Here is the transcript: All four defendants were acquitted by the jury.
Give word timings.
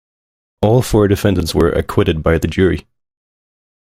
All 0.63 0.81
four 0.81 1.07
defendants 1.07 1.53
were 1.53 1.69
acquitted 1.71 2.23
by 2.23 2.39
the 2.39 2.47
jury. 2.47 2.87